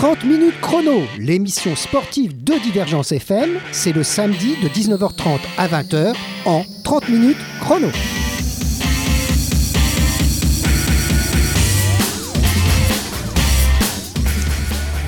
[0.00, 6.14] 30 minutes chrono, l'émission sportive de Divergence FM, c'est le samedi de 19h30 à 20h
[6.46, 7.88] en 30 minutes chrono.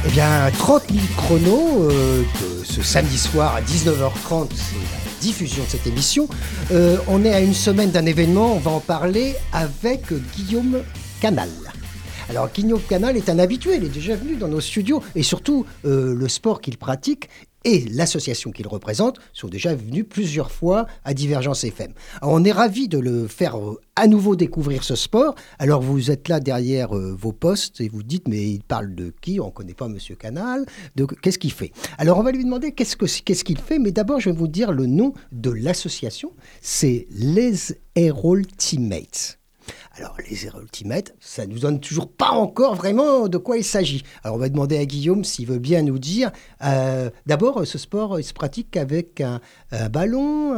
[0.07, 5.65] Eh bien, 30 minutes chrono, euh, de ce samedi soir à 19h30, c'est la diffusion
[5.65, 6.29] de cette émission.
[6.71, 10.83] Euh, on est à une semaine d'un événement, on va en parler avec Guillaume
[11.23, 11.49] Canal.
[12.33, 15.67] Alors Guillaume Canal est un habitué, il est déjà venu dans nos studios et surtout
[15.85, 17.29] euh, le sport qu'il pratique
[17.65, 21.93] et l'association qu'il représente sont déjà venus plusieurs fois à Divergence FM.
[22.23, 25.35] Alors on est ravi de le faire euh, à nouveau découvrir ce sport.
[25.59, 29.13] Alors vous êtes là derrière euh, vos postes et vous dites mais il parle de
[29.21, 29.39] qui?
[29.39, 30.65] On ne connaît pas Monsieur Canal.
[30.97, 31.73] De qu'est-ce qu'il fait?
[31.99, 33.79] Alors on va lui demander qu'est-ce que qu'est-ce qu'il fait.
[33.79, 36.33] Mais d'abord je vais vous dire le nom de l'association.
[36.63, 39.42] C'est les Herald Teammates.
[39.97, 44.03] Alors, les erreurs ultimates, ça nous donne toujours pas encore vraiment de quoi il s'agit.
[44.25, 46.31] Alors, on va demander à Guillaume s'il veut bien nous dire.
[46.65, 49.41] Euh, d'abord, ce sport, il se pratique avec un,
[49.91, 50.55] ballon,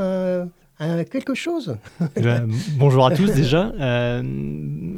[1.11, 1.77] quelque chose.
[2.17, 3.73] Eh ben, bonjour à tous déjà.
[3.79, 4.23] Euh,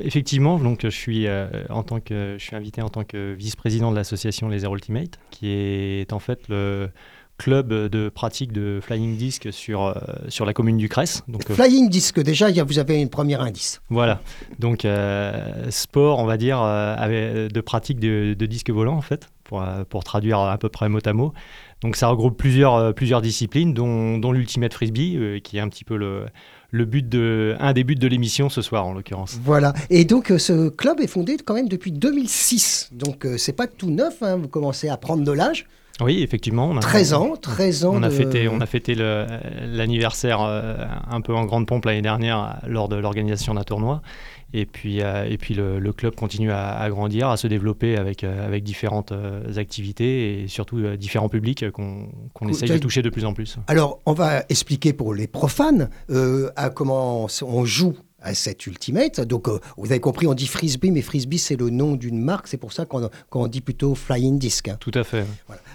[0.00, 3.90] effectivement, donc je suis euh, en tant que je suis invité en tant que vice-président
[3.90, 6.90] de l'association Les Air Ultimate, qui est en fait le
[7.36, 9.94] club de pratique de flying disc sur, euh,
[10.28, 10.88] sur la commune du.
[11.28, 13.82] Donc, euh, flying disc, déjà, vous avez une première indice.
[13.90, 14.20] Voilà,
[14.58, 19.64] donc euh, sport, on va dire, de pratique de, de, disque volant, en fait, pour,
[19.88, 21.32] pour traduire à peu près mot à mot.
[21.82, 25.96] Donc ça regroupe plusieurs, plusieurs disciplines, dont, dont l'ultimate frisbee, qui est un petit peu
[25.96, 26.26] le,
[26.70, 29.38] le but de, un des buts de l'émission ce soir en l'occurrence.
[29.42, 29.74] Voilà.
[29.90, 32.90] Et donc ce club est fondé quand même depuis 2006.
[32.92, 34.22] Donc c'est pas tout neuf.
[34.22, 34.36] Hein.
[34.36, 35.66] Vous commencez à prendre de l'âge.
[36.00, 36.68] Oui, effectivement.
[36.68, 37.92] On a, 13 ans, 13 ans.
[37.94, 40.76] On a fêté, on a fêté l'anniversaire euh,
[41.10, 44.02] un peu en grande pompe l'année dernière lors de l'organisation d'un tournoi.
[44.52, 48.46] Et puis, euh, et puis le, club continue à, grandir, à se développer avec, euh,
[48.46, 49.12] avec différentes
[49.56, 53.58] activités et surtout différents publics qu'on essaye de toucher de plus en plus.
[53.66, 55.88] Alors, on va expliquer pour les profanes
[56.56, 59.20] à comment on joue à cette Ultimate.
[59.20, 62.48] Donc, euh, vous avez compris, on dit Frisbee, mais Frisbee, c'est le nom d'une marque.
[62.48, 64.68] C'est pour ça qu'on dit plutôt Flying Disc.
[64.68, 64.76] Hein.
[64.80, 65.24] Tout à fait.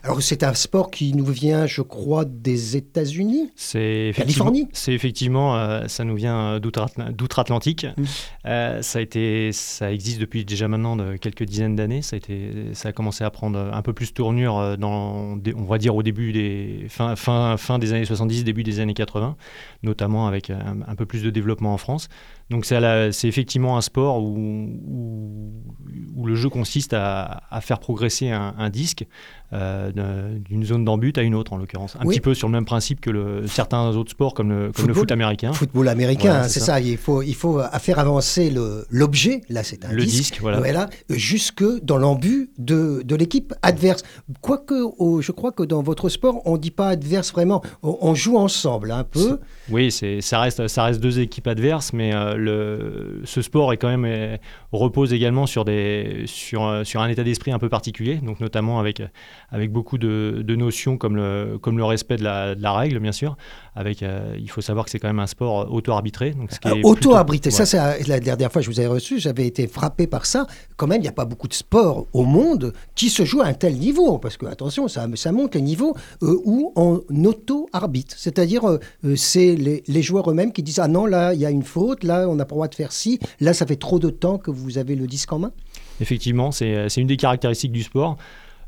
[0.03, 3.51] Alors, c'est un sport qui nous vient, je crois, des États-Unis?
[3.55, 4.67] C'est Californie?
[4.73, 7.85] C'est effectivement, euh, ça nous vient d'outre-Atlantique.
[7.85, 8.03] Mmh.
[8.47, 12.01] Euh, ça, a été, ça existe depuis déjà maintenant de quelques dizaines d'années.
[12.01, 15.77] Ça, a été, ça a commencé à prendre un peu plus tournure, dans, on va
[15.77, 16.85] dire, au début des.
[16.89, 19.37] Fin, fin, fin des années 70, début des années 80,
[19.83, 22.09] notamment avec un peu plus de développement en France.
[22.51, 25.63] Donc c'est effectivement un sport où,
[26.23, 29.05] le jeu consiste à, faire progresser un, disque
[29.53, 31.97] euh, d'une zone d'embut à une autre en l'occurrence.
[31.99, 34.87] Un petit peu sur le même principe que le, certains autres sports comme le, comme
[34.87, 35.53] le foot américain.
[35.53, 36.79] Football américain, c'est ça.
[36.79, 38.53] Il faut, il faut faire avancer
[38.89, 40.89] l'objet, là c'est un le disque, voilà.
[41.09, 44.03] jusque dans l'embut de, de l'équipe adverse.
[44.41, 44.75] Quoique,
[45.21, 48.91] je crois que dans votre sport, on ne dit pas adverse vraiment, on, joue ensemble
[48.91, 49.39] un peu.
[49.69, 54.05] Oui, ça reste, ça reste deux équipes adverses, mais euh, ce sport est quand même
[54.05, 54.37] euh,
[54.71, 58.79] repose également sur, des, sur, euh, sur un état d'esprit un peu particulier, donc notamment
[58.79, 59.01] avec,
[59.51, 63.11] avec beaucoup de, notions comme le, comme le respect de la, de la règle, bien
[63.11, 63.37] sûr.
[63.75, 66.33] Avec, euh, il faut savoir que c'est quand même un sport auto-arbitré.
[66.83, 70.25] Auto-arbitré, ça, c'est la dernière fois que je vous ai reçu, j'avais été frappé par
[70.25, 70.45] ça.
[70.77, 73.45] Quand même, il n'y a pas beaucoup de sports au monde qui se jouent à
[73.45, 78.79] un tel niveau, parce que attention, ça, ça monte les niveaux où on auto-arbitre, c'est-à-dire
[79.15, 82.03] c'est les, les joueurs eux-mêmes qui disent ah non là il y a une faute,
[82.03, 84.37] là on n'a pas le droit de faire ci, là ça fait trop de temps
[84.37, 85.51] que vous avez le disque en main?
[85.99, 88.17] Effectivement, c'est une des caractéristiques du sport.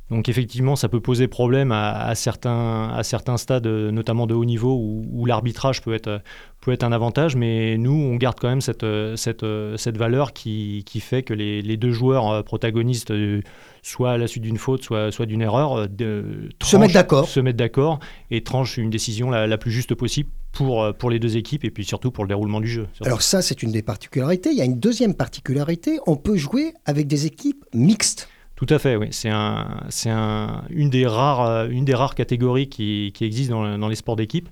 [0.10, 4.74] Donc effectivement, ça peut poser problème à, certains, à certains stades, notamment de haut niveau,
[4.76, 6.22] où, l'arbitrage peut être,
[6.62, 8.86] peut être un avantage, mais nous, on garde quand même cette,
[9.16, 9.46] cette,
[9.78, 13.42] cette valeur qui, qui fait que les, les, deux joueurs euh, protagonistes, euh,
[13.82, 17.28] soit à la suite d'une faute, soit, soit d'une erreur, euh, se mettent d'accord.
[17.28, 21.20] Se mettent d'accord et tranchent une décision la, la plus juste possible pour, pour les
[21.20, 22.88] deux équipes et puis surtout pour le déroulement du jeu.
[23.04, 24.52] Alors ça, c'est une des particularités.
[24.52, 28.30] Il y a une deuxième particularité, on peut jouer avec des équipes mixtes.
[28.66, 29.08] Tout à fait, oui.
[29.12, 33.88] C'est un, un, une, des rares, une des rares catégories qui, qui existent dans, dans
[33.88, 34.50] les sports d'équipe.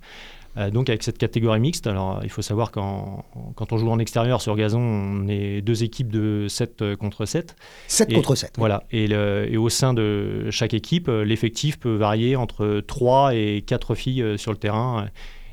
[0.57, 3.23] Euh, donc avec cette catégorie mixte, alors il faut savoir qu'en
[3.55, 7.25] quand on joue en extérieur sur gazon, on est deux équipes de 7 euh, contre
[7.25, 7.55] 7.
[7.87, 8.55] 7 contre 7.
[8.57, 8.83] Voilà.
[8.91, 13.63] Et, le, et, au sein de chaque équipe, euh, l'effectif peut varier entre 3 et
[13.65, 15.07] 4 filles sur le terrain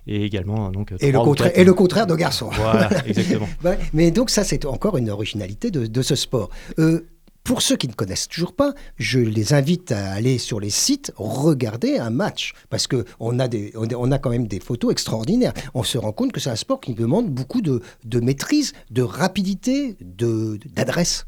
[0.08, 2.50] et également donc et le, contraire, et le contraire de garçons.
[2.54, 3.48] Voilà, exactement.
[3.92, 6.48] mais donc ça c'est encore une originalité de, de ce sport.
[6.78, 7.06] Euh,
[7.48, 11.14] pour ceux qui ne connaissent toujours pas, je les invite à aller sur les sites
[11.16, 15.54] regarder un match parce que on a quand même des photos extraordinaires.
[15.72, 17.80] On se rend compte que c'est un sport qui demande beaucoup de,
[18.20, 21.26] maîtrise, de rapidité, d'adresse.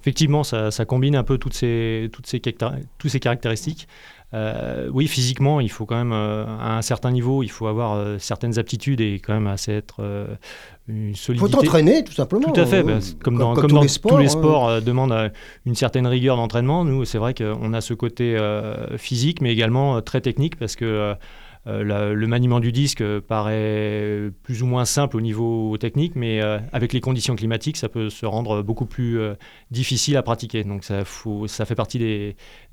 [0.00, 1.62] Effectivement, ça, combine un peu toutes
[2.10, 3.86] toutes ces caractéristiques.
[4.34, 7.94] Euh, oui, physiquement, il faut quand même, euh, à un certain niveau, il faut avoir
[7.94, 10.00] euh, certaines aptitudes et quand même assez être
[10.88, 11.32] une solidité.
[11.32, 12.50] Il faut t'entraîner, tout simplement.
[12.50, 12.82] Tout à fait.
[12.82, 15.30] Bah, comme, dans, comme, tous, les sports, tous les sports, demandent
[15.66, 16.84] une certaine rigueur d'entraînement.
[16.84, 18.36] Nous, c'est vrai qu'on a ce côté
[18.96, 21.14] physique, mais également très technique, parce que
[21.68, 26.58] euh, le maniement du disque paraît plus ou moins simple au niveau technique, mais euh,
[26.72, 29.34] avec les conditions climatiques, ça peut se rendre beaucoup plus euh,
[29.70, 30.64] difficile à pratiquer.
[30.64, 31.04] Donc ça,
[31.46, 31.98] ça fait partie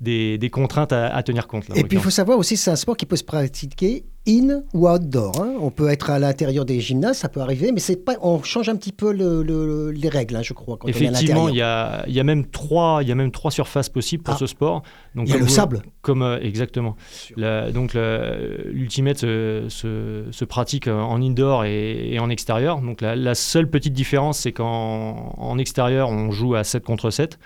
[0.00, 1.66] des, des, contraintes à, tenir compte.
[1.76, 4.88] Et puis il faut savoir aussi, c'est un sport qui peut se pratiquer in ou
[4.88, 5.40] outdoor.
[5.40, 5.54] Hein.
[5.60, 8.68] On peut être à l'intérieur des gymnases, ça peut arriver, mais c'est pas, on change
[8.68, 10.76] un petit peu les règles, hein, je crois.
[10.76, 13.88] Quand Effectivement, il y a, y, a même trois, il y a même trois surfaces
[13.88, 14.38] possibles pour ah.
[14.38, 14.82] ce sport.
[15.14, 15.82] Donc, il y a le sable.
[16.02, 16.96] Comme euh, exactement.
[17.36, 22.80] donc l'ultimate se, se, pratique en indoor et, en extérieur.
[22.80, 27.38] Donc la, seule petite différence, c'est qu'en en extérieur, on joue à 7 contre 7.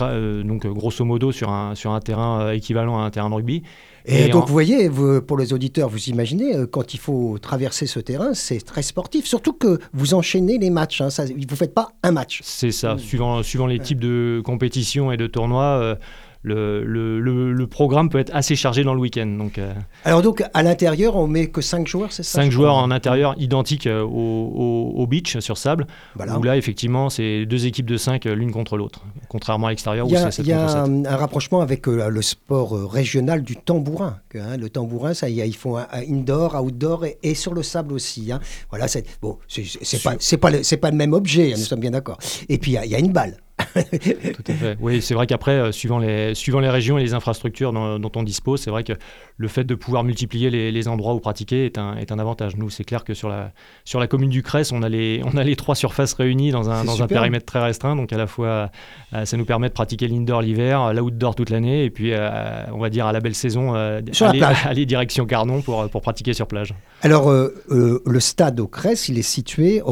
[0.00, 3.34] Euh, donc grosso modo sur un, sur un terrain euh, équivalent à un terrain de
[3.34, 3.62] rugby.
[4.04, 4.90] Et, donc, vous voyez,
[5.26, 9.26] pour les auditeurs, vous imaginez, euh, quand il faut traverser ce terrain, c'est très sportif.
[9.26, 11.00] Surtout que vous enchaînez les matchs.
[11.00, 12.40] Hein, ça, vous ne faites pas un match.
[12.42, 12.96] C'est ça.
[12.98, 15.94] Suivant, suivant les types de compétitions et de tournois, euh,
[16.42, 19.26] le, le, le, programme peut être assez chargé dans le week-end.
[19.26, 19.72] Donc, euh.
[20.04, 23.34] Alors donc à l'intérieur, on met que 5 joueurs, c'est ça 5 joueurs en intérieur
[23.38, 25.86] identiques au, au, au, beach sur sable.
[26.18, 29.04] Où là, effectivement, c'est deux équipes de 5 l'une contre l'autre.
[29.28, 32.76] Contrairement à l'extérieur où c'est 7 Il y a, un, rapprochement avec euh, le sport
[32.76, 34.18] euh, régional du tambourin.
[34.34, 34.56] Hein.
[34.56, 38.32] le tambourin, ça, ils font un, indoor, outdoor et, sur le sable aussi.
[38.32, 38.40] Hein.
[38.70, 41.92] Voilà, c'est bon, c'est pas, pas, le, pas le même objet, hein, nous sommes bien
[41.92, 42.18] d'accord.
[42.48, 43.36] Et puis il y, y a une balle.
[43.74, 44.76] Tout à fait.
[44.80, 48.22] Oui, c'est vrai qu'après, euh, suivant, les, suivant les régions et les infrastructures dont, on
[48.22, 48.92] dispose, c'est vrai que
[49.36, 52.56] le fait de pouvoir multiplier les, endroits où pratiquer est un, est un avantage.
[52.56, 53.52] Nous, c'est clair que sur la,
[53.84, 56.70] sur la commune du Crès, on a les, on a les trois surfaces réunies dans
[56.70, 57.96] un, dans un périmètre très restreint.
[57.96, 58.70] Donc, à la fois,
[59.14, 62.78] euh, ça nous permet de pratiquer l'indoor l'hiver, l'outdoor toute l'année, et puis, euh, on
[62.78, 64.02] va dire, à la belle saison, aller,
[64.64, 66.74] aller, direction Carnon pour, pour pratiquer sur plage.
[67.02, 67.32] Alors,
[67.68, 69.82] le stade au Crès, il est situé,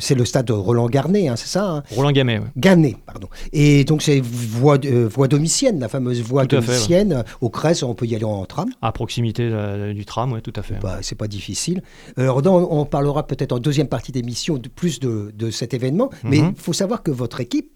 [0.00, 1.82] c'est le stade Roland Garnet, hein, c'est ça hein?
[1.90, 2.46] Roland Gamet, oui.
[2.56, 3.23] Garnet, pardon.
[3.52, 4.78] Et donc, c'est voie,
[5.10, 7.24] voie domicienne, la fameuse voie domicienne.
[7.40, 8.70] Au Crès, on peut y aller en tram.
[8.82, 10.76] À proximité euh, du tram, oui, tout à fait.
[10.80, 11.82] Bah, c'est pas difficile.
[12.16, 16.10] Alors, on parlera peut-être en deuxième partie d'émission de plus de, de, cet événement.
[16.22, 16.52] Mais mhm.
[16.56, 17.70] il faut savoir que votre équipe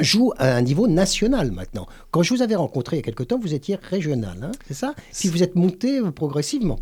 [0.00, 1.86] joue à un niveau national maintenant.
[2.10, 4.74] Quand je vous avais rencontré il y a quelque temps, vous étiez régional, hein, c'est
[4.74, 4.94] ça?
[5.10, 6.78] Si vous êtes monté euh, progressivement.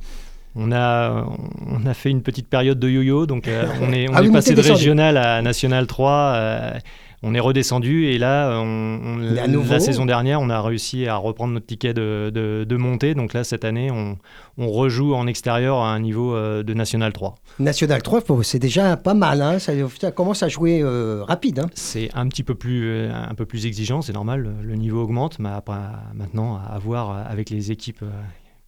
[0.56, 1.26] On a,
[1.66, 4.32] on a fait une petite période de yo-yo, donc euh, on est, on ah est
[4.32, 6.80] passé de régional à national 3
[7.22, 11.66] on est redescendu et là, on, la saison dernière, on a réussi à reprendre notre
[11.66, 13.14] ticket de, de, montée.
[13.14, 14.16] Donc là, cette année, on,
[14.56, 17.34] rejoue en extérieur à un niveau euh, de National 3.
[17.58, 19.42] National 3, c'est déjà pas mal.
[19.42, 19.58] Hein.
[19.58, 19.72] Ça,
[20.12, 21.60] commence à jouer euh, rapide.
[21.60, 21.70] Hein.
[21.74, 24.54] C'est un petit peu plus, euh, un peu plus exigeant, c'est normal.
[24.62, 25.78] Le niveau augmente, mais après,
[26.14, 28.04] maintenant, à voir avec les équipes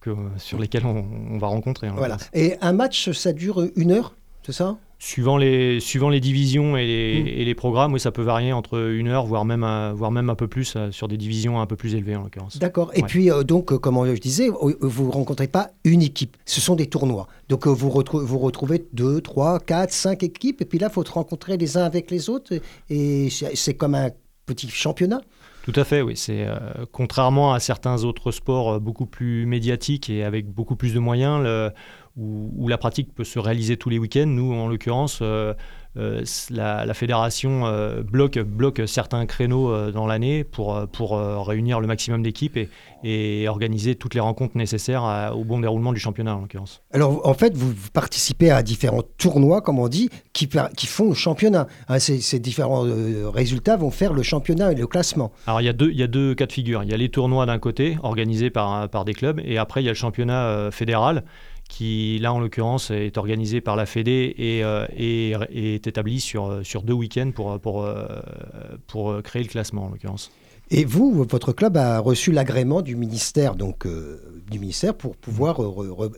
[0.01, 1.87] que, sur lesquelles on, va rencontrer.
[1.87, 2.17] Hein, voilà.
[2.33, 4.77] Et un match, ça dure une heure, c'est ça?
[5.05, 7.27] Suivant les, suivant les divisions et les, mm.
[7.27, 10.35] et les programmes, oui, ça peut varier entre une heure, voire même, voire même un
[10.35, 12.57] peu plus, euh, sur des divisions un peu plus élevées en l'occurrence.
[12.57, 12.89] D'accord.
[12.93, 16.61] Et puis, euh, donc, euh, comme je disais, vous ne rencontrez pas une équipe, ce
[16.61, 17.27] sont des tournois.
[17.49, 21.11] Donc, vous, vous retrouvez deux, trois, quatre, cinq équipes, et puis là, il faut se
[21.11, 22.53] rencontrer les uns avec les autres,
[22.89, 24.09] et c'est comme un
[24.45, 25.19] petit championnat.
[25.63, 26.15] Tout à fait, oui.
[26.17, 26.45] C'est
[26.91, 31.41] contrairement à certains autres sports beaucoup plus médiatiques et avec beaucoup plus de moyens.
[31.41, 31.71] Le,
[32.15, 34.27] où, la pratique peut se réaliser tous les week-ends.
[34.27, 35.53] Nous, en l'occurrence, euh,
[35.97, 42.21] euh, la, fédération euh, bloque, bloque, certains créneaux dans l'année pour, pour réunir le maximum
[42.23, 42.69] d'équipes et,
[43.03, 46.81] et, organiser toutes les rencontres nécessaires au bon déroulement du championnat, en l'occurrence.
[46.91, 51.15] Alors, en fait, vous participez à différents tournois, comme on dit, qui, qui font le
[51.15, 51.67] championnat.
[51.87, 52.85] Hein, ces, différents
[53.31, 55.31] résultats vont faire le championnat et le classement.
[55.47, 56.83] Alors, il y, a deux, il y a deux cas de figure.
[56.83, 59.85] Il y a les tournois d'un côté, organisés par, par des clubs, et après, il
[59.85, 61.23] y a le championnat fédéral
[61.69, 66.83] qui là en l'occurrence est organisé par la Fédé et, euh, est établi sur, sur
[66.83, 68.05] deux week-ends pour, pour, euh,
[68.87, 70.31] pour créer le classement en l'occurrence.
[70.71, 75.59] Et vous, votre club a reçu l'agrément du ministère, donc euh, du ministère, pour pouvoir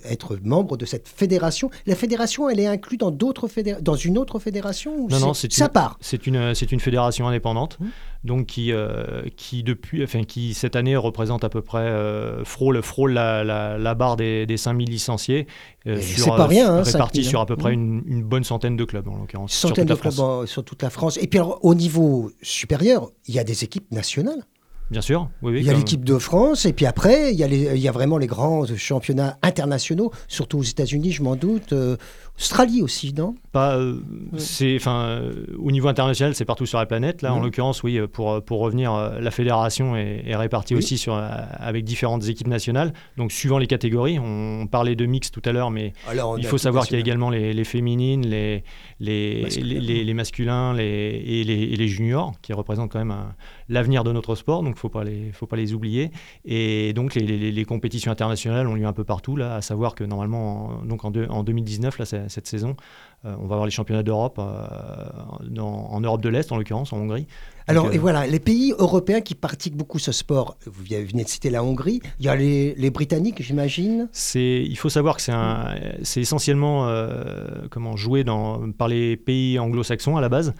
[0.06, 1.70] être membre de cette fédération.
[1.88, 3.50] La fédération, elle est inclue dans d'autres
[3.82, 5.98] dans une autre fédération ou Non, non, c'est ça part?
[6.00, 7.80] C'est une, c'est une fédération indépendante.
[7.80, 7.86] Mmh
[8.26, 12.82] donc qui, euh, qui depuis, enfin qui cette année représente à peu près euh, frôle,
[12.82, 15.48] frôle la, la, barre des, des 5000 licenciés.
[15.88, 18.04] Euh, sur, pas rien, hein, répartis sur à peu près mmh.
[18.08, 19.54] une, bonne centaine de clubs en l'occurrence.
[19.54, 21.18] Centaine de clubs sur toute la France.
[21.22, 24.44] Et puis au niveau supérieur, il y a des équipes nationales.
[24.92, 27.44] Bien sûr, oui, oui Il y a l'équipe de France, et puis après, il y,
[27.44, 31.74] a il y a vraiment les grands championnats internationaux, surtout aux États-Unis, je m'en doute.
[31.74, 31.98] Euh,
[32.38, 33.36] Australie aussi, non?
[33.54, 34.02] Pas, euh,
[34.38, 37.22] c'est, enfin, euh, au niveau international, c'est partout sur la planète.
[37.22, 42.28] Là, en l'occurrence, oui, pour, pour revenir, la fédération est, répartie aussi sur, avec différentes
[42.28, 42.94] équipes nationales.
[43.16, 45.94] Donc, suivant les catégories, on, parlait de mix tout à l'heure, mais
[46.38, 48.64] il faut savoir qu'il y a également les, les féminines, les,
[49.00, 50.84] les, les, les, masculins les,
[51.26, 53.16] et, les, et les juniors, qui représentent quand même
[53.70, 54.62] l'avenir de notre sport.
[54.62, 56.12] Donc, faut pas les, faut pas les oublier.
[56.44, 60.04] Et donc, les, les, compétitions internationales ont lieu un peu partout, là, à savoir que
[60.04, 62.76] normalement, en, donc en, en 2019, là, cette saison,
[63.26, 64.68] euh, on va avoir les championnats d'Europe, euh,
[65.60, 67.28] en Europe de l'Est, en l'occurrence, en Hongrie.
[67.68, 71.30] Alors, et euh, voilà, les pays européens qui pratiquent beaucoup ce sport, vous venez de
[71.30, 75.24] citer la Hongrie, il y a les, Britanniques, j'imagine Il faut savoir que
[76.04, 76.88] c'est essentiellement
[77.72, 80.54] comment, joué dans, par les pays anglo-saxons à la base.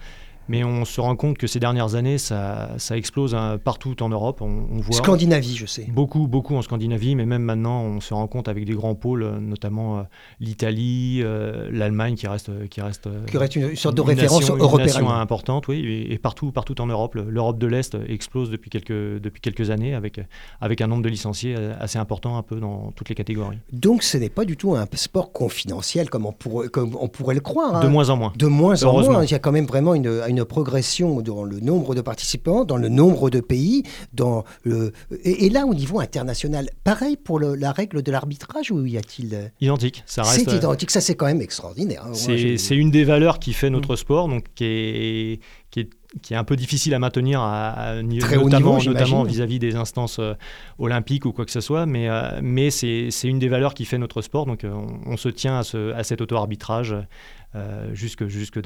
[0.48, 4.08] Mais on se rend compte que ces dernières années, ça, ça explose hein, partout en
[4.08, 4.40] Europe.
[4.40, 5.86] On, voit Scandinavie, je sais.
[5.88, 9.22] Beaucoup, beaucoup en Scandinavie, mais même maintenant, on se rend compte avec des grands pôles,
[9.22, 10.02] euh, notamment euh,
[10.40, 14.88] l'Italie, euh, l'Allemagne, qui reste, qui reste, qui reste une, sorte de référence européenne.
[14.88, 17.14] Une nation importante, oui, et, partout, partout en Europe.
[17.14, 20.20] L'Europe de l'Est explose depuis quelques, depuis quelques années, avec,
[20.60, 23.58] avec un nombre de licenciés assez important, un peu dans toutes les catégories.
[23.72, 27.34] Donc, ce n'est pas du tout un sport confidentiel comme on pourrait, comme on pourrait
[27.34, 27.76] le croire.
[27.76, 27.80] Hein.
[27.80, 28.32] De moins en moins.
[28.36, 29.24] De moins en moins.
[29.24, 32.76] Il y a quand même vraiment une, une progression dans le nombre de participants, dans
[32.76, 34.92] le nombre de pays, dans le...
[35.24, 39.34] Et, là, au niveau international, pareil pour la règle de l'arbitrage ou y a-t-il...
[39.34, 40.48] Euh, identique, ça reste...
[40.50, 42.04] C'est identique, ça c'est quand même extraordinaire.
[42.06, 42.14] Hein.
[42.14, 43.96] C'est une des valeurs qui fait notre mm.
[43.96, 45.40] sport, donc qui est,
[45.70, 45.90] qui est
[46.22, 50.34] qui est un peu difficile à maintenir, à, notamment, notamment vis-à-vis des instances euh,
[50.78, 53.98] olympiques ou quoi que ce soit, mais, euh, mais c'est une des valeurs qui fait
[53.98, 54.64] notre sport, donc
[55.06, 56.96] on, se tient à, ce, à cet auto-arbitrage
[57.54, 58.58] euh, jusqu'au jusque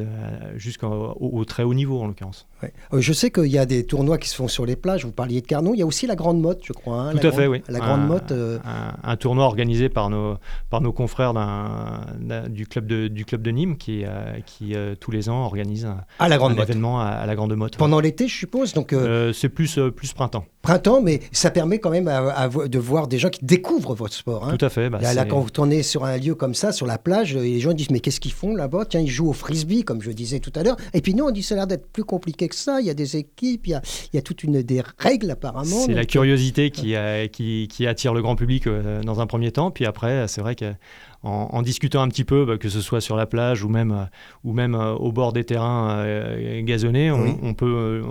[0.83, 2.47] au, très haut niveau en l'occurrence.
[2.65, 5.13] Euh, je sais qu'il y a des tournois qui se font sur les plages, vous
[5.13, 7.03] parliez de Carnot, il y a aussi la Grande Motte, je crois.
[7.03, 7.63] Hein, Tout à fait, oui.
[7.69, 8.33] La Grande Motte.
[8.33, 10.39] Euh, un, tournoi organisé par nos,
[10.71, 11.35] par nos confrères
[12.49, 14.05] du, club de, du club de Nîmes qui,
[14.47, 17.77] qui tous les ans organise un, à la grande événement à, la Grande Motte.
[17.77, 18.95] Pendant l'été, je suppose donc,
[19.35, 20.47] C'est plus, plus printemps.
[20.63, 22.11] Printemps, mais ça permet quand même
[22.69, 24.47] de voir des gens qui découvrent votre sport.
[24.47, 24.57] Hein.
[24.57, 24.91] Tout à fait.
[24.91, 27.73] Bah, là, quand on est sur un lieu comme ça, sur la plage, les gens
[27.73, 28.85] disent mais qu'est-ce qu'ils font là-bas?
[28.85, 30.77] Tiens, ils jouent au frisbee, comme je disais tout à l'heure.
[30.93, 32.81] Et puis nous, on dit ça a l'air d'être plus compliqué que ça.
[32.81, 35.31] Il y a des équipes, il y a, il y a toute une des règles
[35.31, 35.85] apparemment.
[35.87, 36.95] C'est la curiosité qui,
[37.33, 39.71] qui, qui, attire le grand public euh, dans un premier temps.
[39.71, 40.75] Puis après, c'est vrai que
[41.23, 44.05] en, discutant un petit peu, bah, que ce soit sur la plage ou même, euh,
[44.45, 48.03] ou même euh, au bord des terrains euh, gazonnés, on, peut,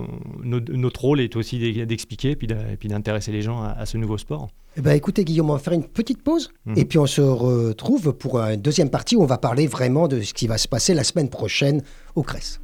[0.44, 2.48] notre rôle est aussi d'expliquer et puis
[2.90, 4.50] d'intéresser les gens à, ce nouveau sport.
[4.78, 6.78] Eh ben, écoutez Guillaume, on va faire une petite pause mhm.
[6.78, 10.22] et puis on se retrouve pour une deuxième partie où on va parler vraiment de
[10.22, 11.82] ce qui va se passer la semaine prochaine
[12.16, 12.60] au CRES.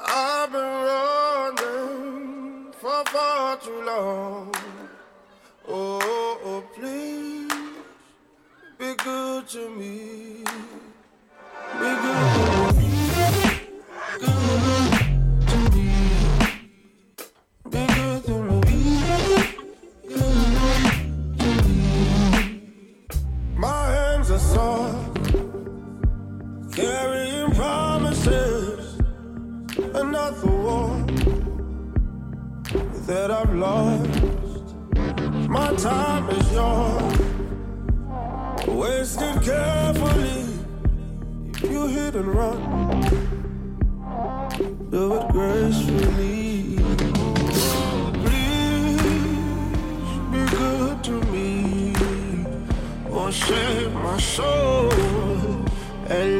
[0.00, 1.56] I've been running
[2.72, 4.54] for far too long.
[5.66, 7.50] Oh, oh, please
[8.78, 10.44] be good to me.
[11.80, 12.90] Be good to me.
[14.20, 14.30] Good
[15.48, 15.90] to me.
[17.70, 18.88] Be good to me.
[23.56, 24.94] My hands are sore,
[26.72, 27.77] carrying promises
[33.08, 34.20] that I've lost.
[35.48, 37.18] My time is yours,
[38.66, 40.44] wasted carefully.
[41.54, 42.60] If you hit and run,
[44.90, 46.76] do it gracefully.
[48.24, 49.00] Please
[50.32, 51.94] be good to me,
[53.10, 54.92] or save my soul
[56.10, 56.37] and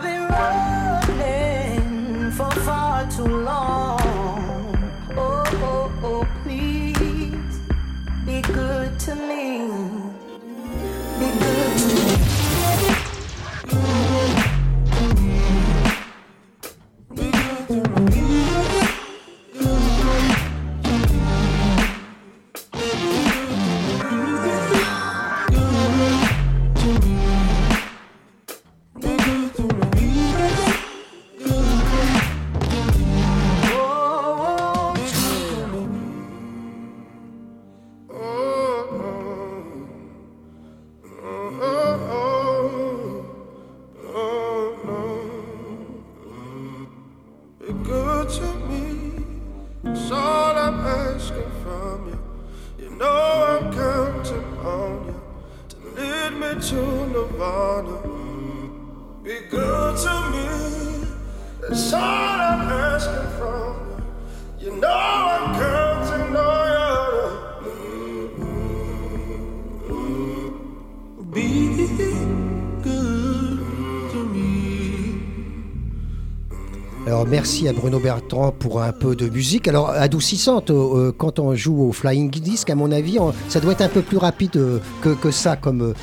[77.28, 79.68] merci à Bruno Bertrand pour un peu de musique.
[79.68, 83.18] Alors, adoucissante, euh, euh, quand on joue au Flying Disc, à mon avis,
[83.50, 85.94] ça doit être un peu plus rapide euh, que, ça comme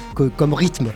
[0.54, 0.92] rythme.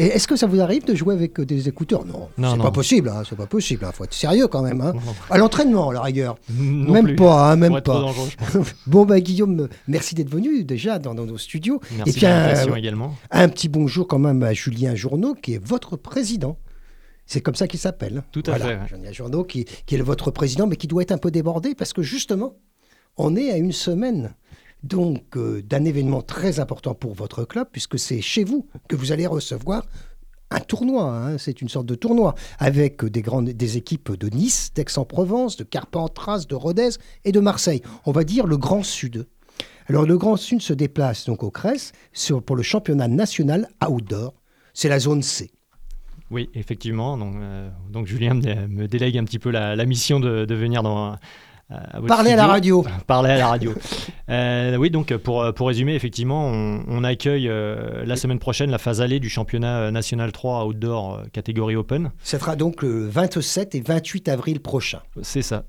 [0.00, 2.06] Et est-ce que ça vous arrive de jouer avec des écouteurs?
[2.06, 3.10] Non, non c'est pas possible.
[3.10, 3.82] Hein, c'est pas possible.
[3.82, 4.80] Il hein, faut être sérieux quand même.
[4.80, 4.94] Hein.
[5.28, 6.38] À l'entraînement, à la rigueur.
[6.48, 8.06] même pas, même pas.
[8.86, 11.80] bon, bah, Guillaume, merci d'être venu déjà dans, nos studios.
[11.98, 13.14] Merci Et puis, un, également.
[13.30, 16.56] Un petit bonjour quand même à Julien Journeau, qui est votre président.
[17.26, 18.22] C'est comme ça qu'il s'appelle.
[18.32, 18.78] Tout à fait.
[18.88, 21.92] Julien Journeau, qui, qui est votre président, mais qui doit être un peu débordé parce
[21.92, 22.56] que justement,
[23.18, 24.34] on est à une semaine
[24.82, 29.12] donc euh, d'un événement très important pour votre club, puisque c'est chez vous que vous
[29.12, 29.84] allez recevoir
[30.50, 31.04] un tournoi.
[31.04, 31.38] Hein.
[31.38, 36.46] c'est une sorte de tournoi avec des, grandes, des équipes de Nice, d'Aix-en-Provence, de Carpentras,
[36.48, 36.90] de Rodez
[37.24, 37.82] et de Marseille.
[38.04, 39.26] On va dire le Grand Sud.
[39.86, 41.92] Alors le Grand Sud se déplace donc au CRES
[42.46, 44.34] pour le championnat national outdoor.
[44.74, 45.50] C'est la zone C.
[46.30, 47.18] Oui, effectivement.
[47.18, 51.16] Donc, euh, donc Julien me, délègue un petit peu la, mission de, venir dans.
[52.06, 52.84] Parler à la radio.
[53.06, 53.74] Parler à la radio.
[54.28, 59.00] Euh, oui, donc pour, pour résumer, effectivement, on, accueille euh, la semaine prochaine la phase
[59.00, 62.10] allée du championnat national 3 outdoor catégorie open.
[62.22, 65.00] Ce sera donc le 27 et 28 avril prochain.
[65.22, 65.64] C'est ça,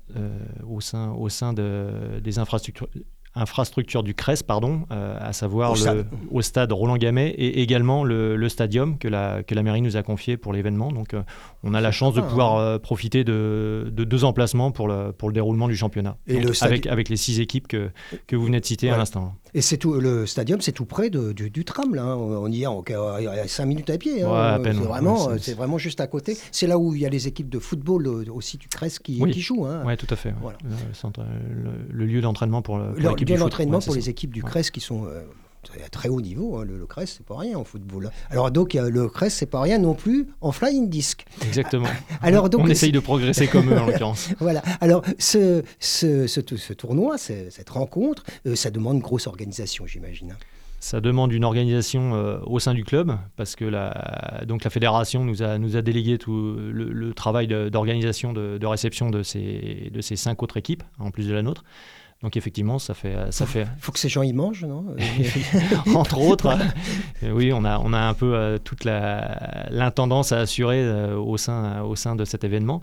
[0.68, 2.88] au sein, au sein de, des infrastructures
[3.34, 5.72] infrastructure du CRES, pardon, euh, à savoir
[6.30, 6.72] au, stade.
[6.72, 10.52] Roland Gamet et également le, stadium que la, que la mairie nous a confié pour
[10.52, 10.92] l'événement.
[10.92, 11.22] Donc euh,
[11.62, 12.62] on a la chance de pouvoir hein.
[12.62, 16.16] euh, profiter de, deux emplacements pour le, pour le déroulement du championnat.
[16.26, 17.90] Et avec, avec les six équipes que,
[18.26, 19.34] que vous venez de citer à l'instant.
[19.54, 22.04] Et c'est tout, le stadium, c'est tout près de, du, tram, là.
[22.04, 22.16] Hein.
[22.16, 24.22] On y est en, à 5 minutes à pied.
[24.22, 24.60] Hein.
[24.64, 26.36] c'est vraiment, c'est vraiment juste à côté.
[26.50, 29.40] C'est là où il y a les équipes de football aussi du CRES qui, qui
[29.40, 29.66] jouent.
[29.84, 30.34] Oui, tout à fait.
[31.90, 32.94] Le, lieu d'entraînement pour, le,
[33.94, 35.22] les équipes du CRES qui sont euh,
[35.84, 36.56] à très haut niveau.
[36.56, 36.64] Hein.
[36.64, 38.10] Le, le CRES, c'est pas rien en football.
[38.30, 41.24] Alors donc le CRES, c'est pas rien non plus en flying disc.
[41.44, 41.88] Exactement.
[42.20, 44.30] Alors donc on essaye de progresser comme eux en l'occurrence.
[44.38, 44.62] voilà.
[44.80, 50.32] Alors ce, ce, ce, tournoi, cette rencontre, euh, ça demande une grosse organisation, j'imagine.
[50.32, 50.36] Hein.
[50.80, 55.24] Ça demande une organisation euh, au sein du club parce que la, donc la fédération
[55.24, 60.00] nous a, nous a délégué tout le, travail d'organisation de, de, réception de ces, de
[60.00, 61.62] ces cinq autres équipes, en plus de la nôtre.
[62.22, 63.62] Donc effectivement, ça fait, ça fait.
[63.62, 64.94] Il faut que ces gens y mangent, non?
[65.94, 66.56] Entre autres,
[67.22, 71.82] oui, on a, on a un peu euh, toute l'intendance à assurer euh, au sein,
[71.82, 72.80] au sein de cet événement.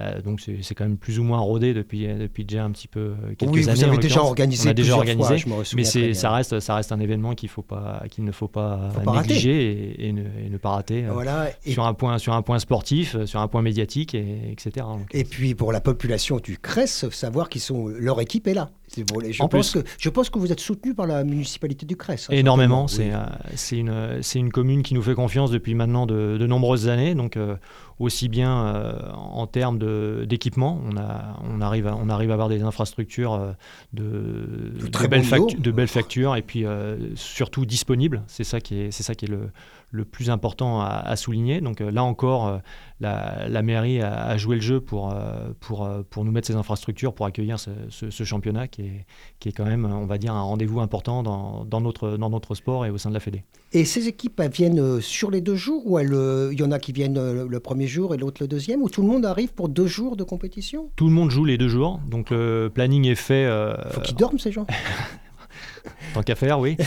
[0.00, 3.12] Euh, donc c'est quand même plus ou moins rodé depuis, depuis déjà un petit peu
[3.36, 3.74] quelques oui, années.
[3.74, 4.68] Vous avez déjà organisé.
[4.68, 5.44] On a déjà organisé,
[5.76, 7.64] mais c'est, ça reste, ça reste un événement qu'il faut
[8.10, 11.04] qu'il ne faut pas, négliger et, ne, pas rater.
[11.12, 11.50] Voilà.
[11.66, 14.86] sur un point, sur un point sportif, sur un point médiatique, et, etc.
[15.12, 18.70] et puis pour la population du CRES, savoir qu'ils sont, leur équipe est là.
[18.96, 22.26] Je, pense que, je pense que vous êtes soutenu par la municipalité du Crès.
[22.28, 22.86] Hein, Énormément.
[22.98, 27.14] Euh, c'est une, une commune qui nous fait confiance depuis maintenant de, nombreuses années.
[27.14, 27.56] Donc, euh,
[27.98, 29.78] aussi bien euh, en termes
[30.26, 30.96] d'équipement, on,
[31.50, 33.54] on, arrive à, on arrive à avoir des infrastructures
[33.92, 35.24] de, de, belles,
[35.58, 36.64] de belles factures et puis
[37.14, 38.22] surtout disponibles.
[38.26, 39.50] C'est ça qui est, ça qui est le,
[39.90, 41.60] le plus important à, souligner.
[41.60, 42.60] Donc là encore,
[43.00, 45.14] la, la, mairie a, joué le jeu pour,
[45.60, 49.06] pour, pour nous mettre ces infrastructures pour accueillir ce, ce championnat qui est,
[49.40, 52.54] qui est quand même, on va dire, un rendez-vous important dans, dans, notre, dans notre
[52.54, 53.44] sport et au sein de la Fédé.
[53.72, 56.78] Et ces équipes, elles viennent euh, sur les deux jours ou il y en a
[56.78, 59.52] qui viennent euh, le premier jour et l'autre le deuxième Ou tout le monde arrive
[59.52, 60.90] pour deux jours de compétition?
[60.96, 63.44] Tout le monde joue les deux jours, donc le planning est fait.
[63.44, 63.74] Euh...
[63.90, 64.66] Faut qu'ils dorment ces gens
[66.14, 66.76] Tant qu'à faire, oui.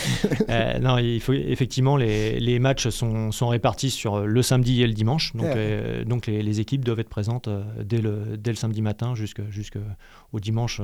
[0.50, 4.88] Euh, non, il faut effectivement les, les matchs sont, sont, répartis sur le samedi et
[4.88, 8.52] le dimanche, donc, euh, donc les, les, équipes doivent être présentes euh, dès le, dès
[8.52, 10.82] le samedi matin jusqu'au dimanche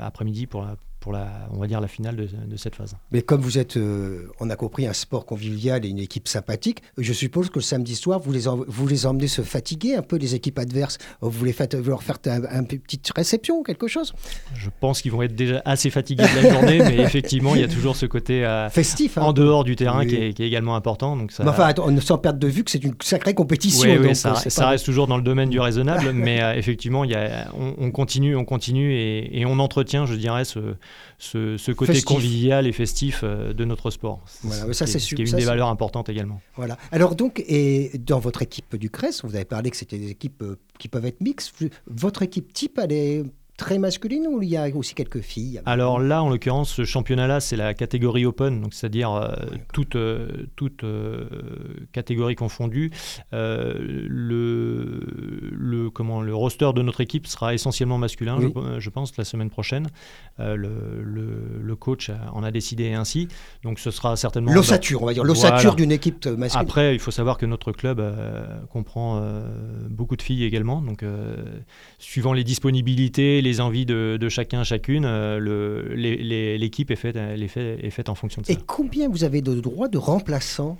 [0.00, 2.96] après-midi pour la, pour la, on va dire, la finale de, cette phase.
[3.10, 6.80] Mais comme vous êtes, euh, on a compris, un sport convivial et une équipe sympathique,
[6.96, 10.16] je suppose que le samedi soir, vous les, vous les emmenez se fatiguer un peu,
[10.16, 10.98] les équipes adverses.
[11.20, 14.14] Vous, les faites, vous leur faites une petite réception ou quelque chose?
[14.54, 17.64] Je pense qu'ils vont être déjà assez fatigués de la journée, mais effectivement, il y
[17.64, 19.22] a toujours ce côté euh, festif hein.
[19.22, 21.16] en dehors du terrain qui, est, également important.
[21.16, 21.42] Donc ça...
[21.42, 23.90] mais enfin, sans perdre de vue que c'est une sacrée compétition.
[23.90, 27.10] Oui, donc, ça, ça reste toujours dans le domaine du raisonnable, mais euh, effectivement, il
[27.10, 30.76] y a, on, continue, on continue et, et on entretient, je dirais, ce
[31.18, 34.24] ce, côté convivial et festif euh, de notre sport.
[34.42, 36.40] Voilà, ça c'est qui est une des valeurs importantes également.
[36.56, 36.76] Voilà.
[36.90, 40.42] Alors donc, et dans votre équipe du CRES, vous avez parlé que c'était des équipes
[40.42, 41.54] euh, qui peuvent être mixtes.
[41.86, 43.24] Votre équipe type, elle est
[43.62, 47.38] très masculine ou il y a aussi quelques filles Alors là, en l'occurrence, ce championnat-là,
[47.38, 49.30] c'est la catégorie open, donc c'est-à-dire euh,
[49.72, 51.26] toute, euh, toute euh,
[51.92, 52.90] catégorie confondue.
[53.32, 54.08] le,
[55.52, 58.38] le, comment, le roster de notre équipe sera essentiellement masculin,
[58.78, 59.86] je, pense, la semaine prochaine.
[60.38, 61.02] Le,
[61.62, 63.28] le, coach en a décidé ainsi.
[63.62, 64.52] Donc ce sera certainement...
[64.52, 66.66] L'ossature, on va dire, l'ossature d'une équipe masculine.
[66.66, 68.02] Après, il faut savoir que notre club
[68.70, 69.22] comprend
[69.88, 71.04] beaucoup de filles également, donc
[71.98, 77.90] suivant les disponibilités, les envies de, chacun, chacune, euh, l'équipe est faite, est, fait, est
[77.90, 78.52] faite en fonction de ça.
[78.52, 80.78] Et combien vous avez de droits de remplaçants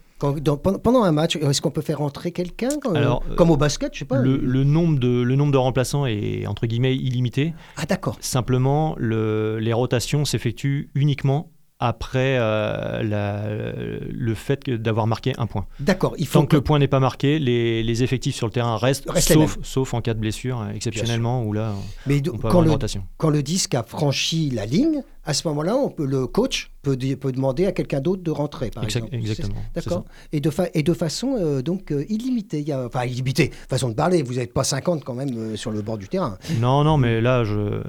[0.82, 4.04] pendant un match, est-ce qu'on peut faire rentrer quelqu'un euh, comme au basket, je sais
[4.04, 7.54] pas le, nombre de, le nombre de remplaçants est entre guillemets illimité.
[7.76, 8.16] Ah d'accord.
[8.20, 11.50] Simplement, les rotations s'effectuent uniquement
[11.84, 15.66] après euh, le fait d'avoir marqué un point.
[15.80, 16.14] D'accord.
[16.32, 19.92] Tant que, le point n'est pas marqué, les, effectifs sur le terrain restent, sauf, sauf,
[19.92, 21.74] en cas de blessure, exceptionnellement, où là,
[22.06, 23.04] Mais on peut avoir une rotation.
[23.16, 26.96] Quand le disque a franchi la ligne, à ce moment-là, on peut, le coach peut,
[26.96, 29.14] peut demander à quelqu'un d'autre de rentrer, par exemple.
[29.14, 29.54] Exactement.
[29.74, 30.04] D'accord.
[30.32, 32.60] Et de, et de façon euh, donc euh, illimitée.
[32.60, 34.22] Il y a, enfin, illimitée, façon de parler.
[34.22, 36.38] Vous n'êtes pas 50 quand même euh, sur le bord du terrain.
[36.58, 37.82] Non, non, mais là, je,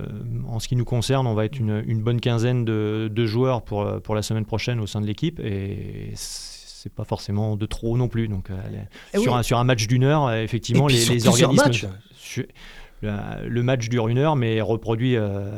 [0.48, 3.64] en ce qui nous concerne, on va être une, une bonne quinzaine de, de, joueurs
[3.64, 5.40] pour, pour la semaine prochaine au sein de l'équipe.
[5.40, 8.28] Et c'est pas forcément de trop non plus.
[8.28, 8.50] Donc,
[9.16, 11.90] sur, un, sur un match d'une heure, effectivement, les, les organismes
[13.04, 15.50] le match dure une heure, mais reproduit, euh,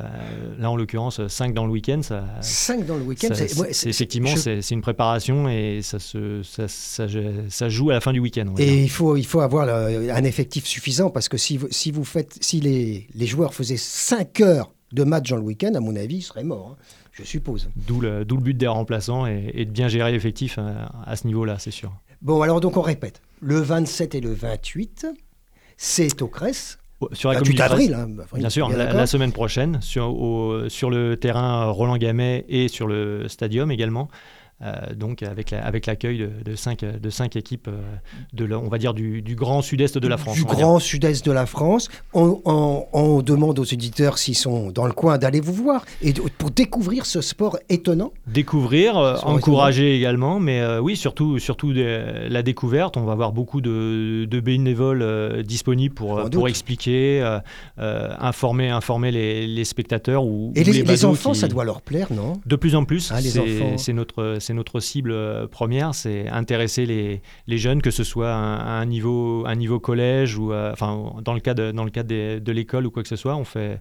[0.58, 2.02] là en l'occurrence, 5 dans le week-end.
[2.42, 7.90] 5 dans le week-end, c'est effectivement c'est une préparation et ça, se, ça, ça, joue
[7.90, 8.54] à la fin du week-end.
[8.58, 12.38] Et il faut, il faut avoir un effectif suffisant parce que si, si, vous faites,
[12.42, 16.18] si les, les joueurs faisaient 5 heures de match dans le week-end, à mon avis,
[16.18, 16.76] ils seraient morts.
[16.80, 17.70] Hein, je suppose.
[17.76, 21.28] D'où le, le, but des remplaçants et, et de bien gérer l'effectif à, à, ce
[21.28, 21.92] niveau-là, c'est sûr.
[22.22, 23.22] Bon, alors donc on répète.
[23.42, 25.08] Le 27 et le 28,
[25.78, 26.78] c'est au CRES,
[27.14, 31.98] sur la avril, hein, bien sûr, la, semaine prochaine, sur, au, sur le terrain Roland
[31.98, 34.10] Gamet et sur le stadium également.
[34.62, 37.82] Euh, donc avec, avec l'accueil de, de, cinq, de cinq équipes euh,
[38.32, 40.38] de, on va dire du, du grand sud-est de la France.
[40.38, 41.90] Du grand sud-est de la France.
[42.14, 42.40] On,
[42.94, 47.06] on, demande aux éditeurs s'ils sont dans le coin d'aller vous voir et pour découvrir
[47.06, 48.14] ce sport étonnant.
[48.28, 52.96] Découvrir, euh, encourager également, mais oui, surtout, surtout la découverte.
[52.96, 57.40] On va avoir beaucoup de, de bénévoles disponibles pour, pour expliquer,
[57.78, 60.24] informer, informer les, les spectateurs.
[60.24, 62.40] Ou, et les, enfants, ça doit leur plaire, non?
[62.46, 63.12] De plus en plus.
[63.12, 63.20] Ah,
[63.78, 68.80] c'est notre c'est notre cible euh, première, c'est intéresser les, jeunes, que ce soit à,
[68.80, 69.44] un, niveau,
[69.82, 73.36] collège ou euh, enfin dans le cadre, dans de l'école ou quoi que ce soit,
[73.36, 73.80] on fait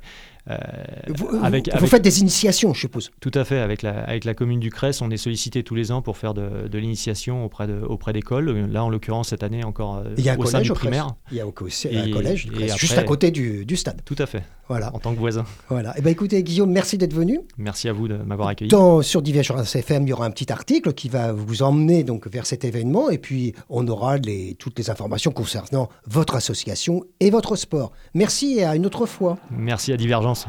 [1.09, 3.11] vous, avec, vous, faites des initiations, je suppose.
[3.20, 3.59] Tout à fait.
[3.59, 6.35] Avec la, avec la commune du Crès, on est sollicité tous les ans pour faire
[6.35, 8.50] de, de l'initiation auprès, de, auprès d'écoles.
[8.70, 11.14] Là, en l'occurrence, cette année, encore il y a un au sein du primaire.
[11.30, 14.02] Il y a aussi un collège juste à côté du, du, stade.
[14.04, 14.42] Tout à fait.
[14.68, 14.94] Voilà.
[14.94, 15.44] En tant que voisin.
[15.68, 15.90] Voilà.
[15.90, 17.40] Et eh ben, écoutez, Guillaume, merci d'être venu.
[17.59, 18.70] Merci à vous de m'avoir accueilli.
[18.70, 22.26] Dans, sur Divergence FM, il y aura un petit article qui va vous emmener donc
[22.28, 23.11] vers cet événement.
[23.11, 27.92] Et puis, on aura les, toutes les informations concernant votre association et votre sport.
[28.14, 29.38] Merci et à une autre fois.
[29.50, 30.34] Merci à Divergence.
[30.35, 30.49] hermoso.